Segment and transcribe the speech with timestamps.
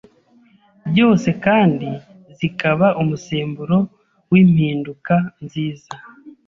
[0.89, 1.89] byose kandi
[2.37, 3.77] zikaba umusemburo
[4.31, 5.89] w’impinduka nziza;